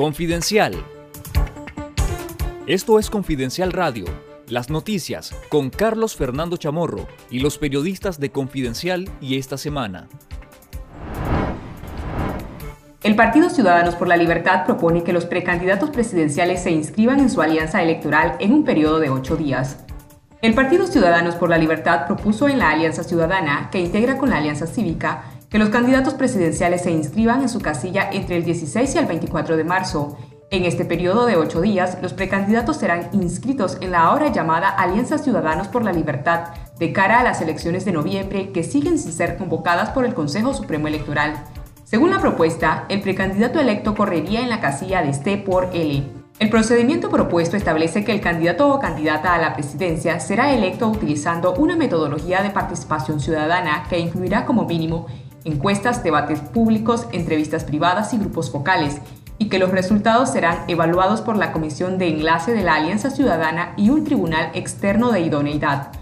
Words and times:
Confidencial. 0.00 0.82
Esto 2.66 2.98
es 2.98 3.10
Confidencial 3.10 3.70
Radio, 3.70 4.06
las 4.48 4.70
noticias 4.70 5.36
con 5.50 5.68
Carlos 5.68 6.16
Fernando 6.16 6.56
Chamorro 6.56 7.06
y 7.30 7.40
los 7.40 7.58
periodistas 7.58 8.18
de 8.18 8.32
Confidencial 8.32 9.10
y 9.20 9.36
esta 9.36 9.58
semana. 9.58 10.08
El 13.02 13.14
Partido 13.14 13.50
Ciudadanos 13.50 13.94
por 13.94 14.08
la 14.08 14.16
Libertad 14.16 14.64
propone 14.64 15.04
que 15.04 15.12
los 15.12 15.26
precandidatos 15.26 15.90
presidenciales 15.90 16.62
se 16.62 16.70
inscriban 16.70 17.20
en 17.20 17.28
su 17.28 17.42
alianza 17.42 17.82
electoral 17.82 18.38
en 18.40 18.54
un 18.54 18.64
periodo 18.64 19.00
de 19.00 19.10
ocho 19.10 19.36
días. 19.36 19.84
El 20.40 20.54
Partido 20.54 20.86
Ciudadanos 20.86 21.34
por 21.34 21.50
la 21.50 21.58
Libertad 21.58 22.06
propuso 22.06 22.48
en 22.48 22.58
la 22.58 22.70
Alianza 22.70 23.04
Ciudadana, 23.04 23.68
que 23.70 23.80
integra 23.80 24.16
con 24.16 24.30
la 24.30 24.38
Alianza 24.38 24.66
Cívica, 24.66 25.24
que 25.50 25.58
los 25.58 25.68
candidatos 25.68 26.14
presidenciales 26.14 26.82
se 26.82 26.92
inscriban 26.92 27.42
en 27.42 27.48
su 27.48 27.58
casilla 27.60 28.08
entre 28.12 28.36
el 28.36 28.44
16 28.44 28.94
y 28.94 28.98
el 28.98 29.06
24 29.06 29.56
de 29.56 29.64
marzo. 29.64 30.16
En 30.52 30.64
este 30.64 30.84
periodo 30.84 31.26
de 31.26 31.36
ocho 31.36 31.60
días, 31.60 31.98
los 32.00 32.12
precandidatos 32.12 32.76
serán 32.76 33.08
inscritos 33.12 33.76
en 33.80 33.90
la 33.90 34.02
ahora 34.02 34.32
llamada 34.32 34.68
Alianza 34.68 35.18
Ciudadanos 35.18 35.68
por 35.68 35.84
la 35.84 35.92
Libertad 35.92 36.50
de 36.78 36.92
cara 36.92 37.20
a 37.20 37.24
las 37.24 37.40
elecciones 37.40 37.84
de 37.84 37.92
noviembre 37.92 38.52
que 38.52 38.62
siguen 38.62 38.98
sin 38.98 39.12
ser 39.12 39.36
convocadas 39.36 39.90
por 39.90 40.04
el 40.04 40.14
Consejo 40.14 40.54
Supremo 40.54 40.86
Electoral. 40.86 41.34
Según 41.84 42.10
la 42.10 42.20
propuesta, 42.20 42.84
el 42.88 43.00
precandidato 43.00 43.58
electo 43.58 43.96
correría 43.96 44.40
en 44.40 44.50
la 44.50 44.60
casilla 44.60 45.02
de 45.02 45.10
este 45.10 45.36
por 45.36 45.70
L. 45.72 46.04
El 46.38 46.48
procedimiento 46.48 47.10
propuesto 47.10 47.56
establece 47.56 48.04
que 48.04 48.12
el 48.12 48.20
candidato 48.20 48.72
o 48.72 48.78
candidata 48.78 49.34
a 49.34 49.38
la 49.38 49.54
presidencia 49.54 50.20
será 50.20 50.54
electo 50.54 50.88
utilizando 50.88 51.54
una 51.54 51.76
metodología 51.76 52.42
de 52.42 52.50
participación 52.50 53.20
ciudadana 53.20 53.84
que 53.90 53.98
incluirá 53.98 54.46
como 54.46 54.64
mínimo 54.64 55.06
encuestas, 55.44 56.02
debates 56.02 56.40
públicos, 56.40 57.06
entrevistas 57.12 57.64
privadas 57.64 58.12
y 58.14 58.18
grupos 58.18 58.50
focales, 58.50 59.00
y 59.38 59.48
que 59.48 59.58
los 59.58 59.70
resultados 59.70 60.30
serán 60.30 60.58
evaluados 60.68 61.22
por 61.22 61.36
la 61.36 61.50
Comisión 61.50 61.96
de 61.96 62.08
Enlace 62.08 62.52
de 62.52 62.62
la 62.62 62.74
Alianza 62.74 63.10
Ciudadana 63.10 63.72
y 63.76 63.88
un 63.88 64.04
tribunal 64.04 64.50
externo 64.52 65.12
de 65.12 65.20
idoneidad. 65.20 65.92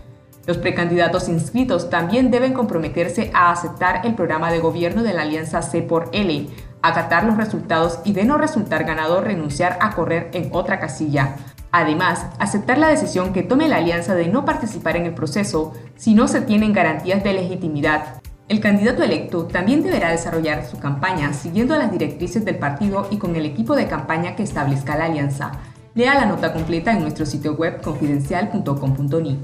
Los 0.44 0.58
precandidatos 0.58 1.28
inscritos 1.28 1.88
también 1.88 2.32
deben 2.32 2.52
comprometerse 2.52 3.30
a 3.34 3.52
aceptar 3.52 4.04
el 4.06 4.14
programa 4.14 4.50
de 4.50 4.58
gobierno 4.58 5.02
de 5.02 5.14
la 5.14 5.22
Alianza 5.22 5.62
C 5.62 5.82
por 5.82 6.08
L, 6.12 6.48
acatar 6.82 7.24
los 7.24 7.36
resultados 7.36 8.00
y 8.04 8.12
de 8.12 8.24
no 8.24 8.38
resultar 8.38 8.84
ganador 8.84 9.24
renunciar 9.24 9.78
a 9.80 9.90
correr 9.90 10.30
en 10.32 10.48
otra 10.52 10.80
casilla. 10.80 11.36
Además, 11.70 12.26
aceptar 12.38 12.78
la 12.78 12.88
decisión 12.88 13.32
que 13.32 13.42
tome 13.42 13.68
la 13.68 13.76
alianza 13.76 14.14
de 14.14 14.26
no 14.26 14.44
participar 14.44 14.96
en 14.96 15.04
el 15.04 15.14
proceso 15.14 15.74
si 15.96 16.14
no 16.14 16.26
se 16.26 16.40
tienen 16.40 16.72
garantías 16.72 17.22
de 17.22 17.34
legitimidad 17.34 18.17
el 18.48 18.60
candidato 18.60 19.02
electo 19.02 19.44
también 19.44 19.82
deberá 19.82 20.10
desarrollar 20.10 20.64
su 20.64 20.78
campaña 20.78 21.34
siguiendo 21.34 21.76
las 21.76 21.92
directrices 21.92 22.44
del 22.44 22.56
partido 22.56 23.06
y 23.10 23.18
con 23.18 23.36
el 23.36 23.44
equipo 23.44 23.76
de 23.76 23.86
campaña 23.86 24.36
que 24.36 24.42
establezca 24.42 24.96
la 24.96 25.04
alianza. 25.04 25.52
Lea 25.94 26.14
la 26.14 26.26
nota 26.26 26.52
completa 26.52 26.92
en 26.92 27.02
nuestro 27.02 27.26
sitio 27.26 27.54
web 27.54 27.82
confidencial.com.ni. 27.82 29.38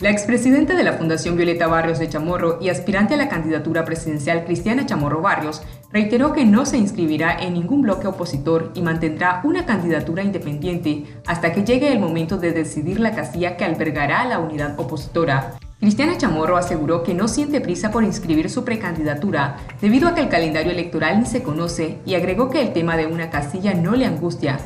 La 0.00 0.10
expresidenta 0.10 0.74
de 0.74 0.82
la 0.82 0.94
Fundación 0.94 1.36
Violeta 1.36 1.66
Barrios 1.66 1.98
de 1.98 2.08
Chamorro 2.08 2.58
y 2.60 2.70
aspirante 2.70 3.14
a 3.14 3.18
la 3.18 3.28
candidatura 3.28 3.84
presidencial 3.84 4.44
Cristiana 4.44 4.86
Chamorro 4.86 5.20
Barrios 5.20 5.62
reiteró 5.92 6.32
que 6.32 6.46
no 6.46 6.64
se 6.64 6.78
inscribirá 6.78 7.36
en 7.38 7.52
ningún 7.52 7.82
bloque 7.82 8.08
opositor 8.08 8.72
y 8.74 8.80
mantendrá 8.80 9.42
una 9.44 9.66
candidatura 9.66 10.22
independiente 10.24 11.04
hasta 11.26 11.52
que 11.52 11.64
llegue 11.64 11.92
el 11.92 12.00
momento 12.00 12.38
de 12.38 12.52
decidir 12.52 12.98
la 12.98 13.14
casilla 13.14 13.56
que 13.56 13.64
albergará 13.64 14.22
a 14.22 14.26
la 14.26 14.38
unidad 14.38 14.80
opositora. 14.80 15.58
Cristiana 15.80 16.18
Chamorro 16.18 16.58
aseguró 16.58 17.02
que 17.02 17.14
no 17.14 17.26
siente 17.26 17.62
prisa 17.62 17.90
por 17.90 18.04
inscribir 18.04 18.50
su 18.50 18.64
precandidatura 18.66 19.56
debido 19.80 20.08
a 20.08 20.14
que 20.14 20.20
el 20.20 20.28
calendario 20.28 20.72
electoral 20.72 21.18
ni 21.18 21.24
se 21.24 21.42
conoce 21.42 21.96
y 22.04 22.16
agregó 22.16 22.50
que 22.50 22.60
el 22.60 22.74
tema 22.74 22.98
de 22.98 23.06
una 23.06 23.30
casilla 23.30 23.72
no 23.72 23.92
le 23.92 24.04
angustia. 24.04 24.58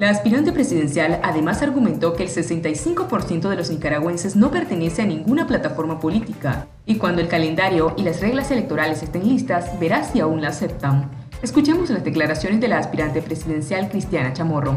La 0.00 0.10
aspirante 0.10 0.50
presidencial 0.50 1.20
además 1.22 1.62
argumentó 1.62 2.14
que 2.14 2.24
el 2.24 2.30
65% 2.30 3.48
de 3.48 3.54
los 3.54 3.70
nicaragüenses 3.70 4.34
no 4.34 4.50
pertenece 4.50 5.02
a 5.02 5.06
ninguna 5.06 5.46
plataforma 5.46 6.00
política 6.00 6.66
y 6.84 6.96
cuando 6.96 7.22
el 7.22 7.28
calendario 7.28 7.94
y 7.96 8.02
las 8.02 8.20
reglas 8.20 8.50
electorales 8.50 9.04
estén 9.04 9.28
listas 9.28 9.78
verá 9.78 10.02
si 10.02 10.18
aún 10.18 10.42
la 10.42 10.48
aceptan. 10.48 11.08
Escuchemos 11.42 11.90
las 11.90 12.02
declaraciones 12.02 12.60
de 12.60 12.66
la 12.66 12.78
aspirante 12.78 13.22
presidencial 13.22 13.88
Cristiana 13.88 14.32
Chamorro 14.32 14.76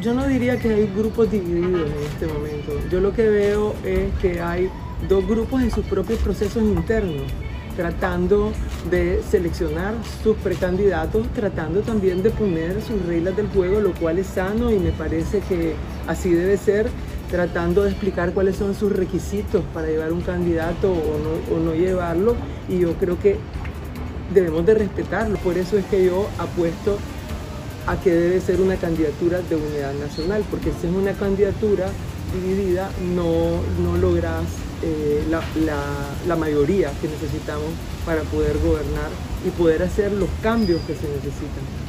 yo 0.00 0.14
no 0.14 0.26
diría 0.26 0.58
que 0.58 0.74
hay 0.74 0.86
grupos 0.86 1.30
divididos 1.30 1.90
en 1.90 2.02
este 2.12 2.26
momento. 2.26 2.72
Yo 2.90 3.00
lo 3.00 3.12
que 3.12 3.28
veo 3.28 3.74
es 3.84 4.12
que 4.20 4.40
hay 4.40 4.68
dos 5.08 5.26
grupos 5.26 5.62
en 5.62 5.70
sus 5.70 5.84
propios 5.84 6.18
procesos 6.20 6.62
internos, 6.62 7.22
tratando 7.76 8.52
de 8.90 9.20
seleccionar 9.28 9.94
sus 10.22 10.36
precandidatos, 10.36 11.26
tratando 11.34 11.80
también 11.80 12.22
de 12.22 12.30
poner 12.30 12.80
sus 12.82 13.04
reglas 13.06 13.36
del 13.36 13.48
juego, 13.48 13.80
lo 13.80 13.92
cual 13.92 14.18
es 14.18 14.26
sano 14.26 14.70
y 14.70 14.78
me 14.78 14.90
parece 14.90 15.40
que 15.40 15.74
así 16.06 16.30
debe 16.30 16.56
ser, 16.56 16.88
tratando 17.30 17.84
de 17.84 17.90
explicar 17.90 18.32
cuáles 18.32 18.56
son 18.56 18.74
sus 18.74 18.92
requisitos 18.92 19.62
para 19.72 19.88
llevar 19.88 20.12
un 20.12 20.20
candidato 20.20 20.92
o 20.92 21.18
no, 21.18 21.56
o 21.56 21.60
no 21.60 21.74
llevarlo. 21.74 22.36
Y 22.68 22.78
yo 22.78 22.94
creo 22.94 23.18
que 23.18 23.36
debemos 24.32 24.64
de 24.66 24.74
respetarlo. 24.74 25.36
Por 25.38 25.58
eso 25.58 25.76
es 25.76 25.84
que 25.86 26.04
yo 26.04 26.28
apuesto 26.38 26.98
a 27.86 27.96
que 27.96 28.10
debe 28.10 28.40
ser 28.40 28.60
una 28.60 28.76
candidatura 28.76 29.40
de 29.48 29.56
unidad 29.56 29.92
nacional, 29.94 30.44
porque 30.50 30.72
si 30.80 30.86
es 30.86 30.92
una 30.92 31.12
candidatura 31.12 31.86
dividida 32.34 32.90
no, 33.14 33.60
no 33.82 33.96
logras 33.96 34.44
eh, 34.82 35.24
la, 35.30 35.42
la 36.26 36.36
mayoría 36.36 36.90
que 37.00 37.08
necesitamos 37.08 37.70
para 38.04 38.22
poder 38.22 38.58
gobernar 38.58 39.08
y 39.46 39.50
poder 39.50 39.82
hacer 39.82 40.12
los 40.12 40.28
cambios 40.42 40.80
que 40.86 40.94
se 40.94 41.08
necesitan. 41.08 41.84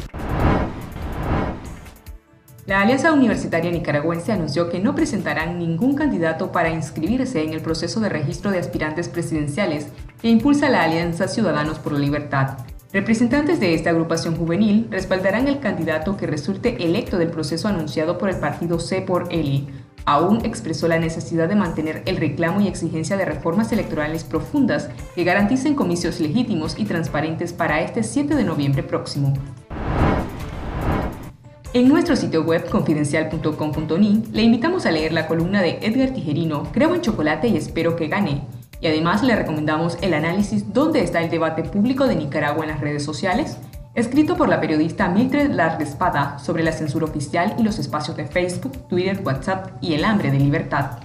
La 2.66 2.81
Alianza 2.81 3.13
Universitaria 3.13 3.69
Nicaragüense 3.69 4.31
anunció 4.31 4.69
que 4.69 4.79
no 4.79 4.95
presentarán 4.95 5.59
ningún 5.59 5.94
candidato 5.94 6.51
para 6.51 6.69
inscribirse 6.72 7.44
en 7.44 7.53
el 7.53 7.62
proceso 7.62 8.00
de 8.00 8.09
registro 8.09 8.50
de 8.50 8.57
aspirantes 8.57 9.07
presidenciales 9.07 9.88
que 10.19 10.29
impulsa 10.29 10.69
la 10.69 10.81
Alianza 10.81 11.27
Ciudadanos 11.27 11.77
por 11.77 11.94
la 11.94 12.00
Libertad. 12.00 12.57
Representantes 12.95 13.59
de 13.59 13.73
esta 13.73 13.89
agrupación 13.89 14.38
juvenil 14.38 14.88
respaldarán 14.89 15.50
el 15.50 15.59
candidato 15.59 16.16
que 16.16 16.28
resulte 16.28 16.81
electo 16.81 17.17
del 17.17 17.29
proceso 17.29 17.67
anunciado 17.67 18.17
por 18.17 18.29
el 18.29 18.38
partido 18.38 18.79
C 18.79 19.01
por 19.01 19.28
Eli. 19.33 19.67
Aún 20.06 20.45
expresó 20.45 20.88
la 20.88 20.97
necesidad 20.97 21.50
de 21.50 21.56
mantener 21.56 22.03
el 22.06 22.16
reclamo 22.16 22.61
y 22.61 22.69
exigencia 22.69 23.17
de 23.17 23.25
reformas 23.25 23.73
electorales 23.73 24.23
profundas 24.23 24.89
que 25.13 25.25
garanticen 25.25 25.75
comicios 25.75 26.22
legítimos 26.22 26.79
y 26.79 26.85
transparentes 26.85 27.51
para 27.51 27.81
este 27.81 28.01
7 28.01 28.33
de 28.33 28.45
noviembre 28.45 28.81
próximo. 28.81 29.33
En 31.73 31.89
nuestro 31.89 32.16
sitio 32.16 32.44
web 32.44 32.69
confidencial.com.ni 32.69 34.23
le 34.31 34.41
invitamos 34.41 34.85
a 34.85 34.91
leer 34.91 35.12
la 35.12 35.27
columna 35.27 35.62
de 35.62 35.79
Edgar 35.81 36.12
Tijerino, 36.12 36.72
Creo 36.72 36.95
en 36.95 37.01
chocolate 37.01 37.50
y 37.50 37.57
espero 37.57 37.97
que 37.97 38.07
gane, 38.07 38.44
y 38.85 38.88
además 38.88 39.23
le 39.23 39.35
recomendamos 39.35 39.97
el 40.01 40.13
análisis 40.13 40.72
¿Dónde 40.72 41.01
está 41.01 41.19
el 41.23 41.31
debate 41.31 41.63
público 41.63 42.06
de 42.06 42.16
Nicaragua 42.16 42.66
en 42.66 42.69
las 42.69 42.81
redes 42.81 43.03
sociales? 43.03 43.57
escrito 43.96 44.38
por 44.38 44.47
la 44.47 44.62
periodista 44.62 45.07
Mildred 45.07 45.50
Larrespada 45.50 46.38
sobre 46.38 46.62
la 46.62 46.72
censura 46.72 47.06
oficial 47.06 47.56
y 47.57 47.63
los 47.63 47.79
espacios 47.79 48.16
de 48.16 48.28
Facebook, 48.28 48.88
Twitter, 48.88 49.22
WhatsApp 49.24 49.72
y 49.81 49.95
el 49.95 50.06
hambre 50.06 50.29
de 50.29 50.38
libertad. 50.38 51.00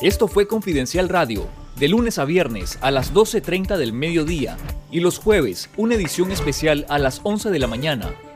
Esto 0.00 0.28
fue 0.28 0.46
Confidencial 0.46 1.08
Radio, 1.08 1.48
de 1.80 1.88
lunes 1.88 2.20
a 2.20 2.26
viernes 2.26 2.78
a 2.80 2.92
las 2.92 3.12
12.30 3.12 3.76
del 3.76 3.92
mediodía 3.92 4.56
y 4.92 5.00
los 5.00 5.18
jueves 5.18 5.68
una 5.76 5.96
edición 5.96 6.30
especial 6.30 6.86
a 6.88 7.00
las 7.00 7.22
11 7.24 7.50
de 7.50 7.58
la 7.58 7.66
mañana. 7.66 8.12